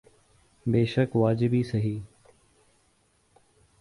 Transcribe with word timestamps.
بیشک 0.65 1.15
واجبی 1.15 1.63
سہی۔ 1.63 1.99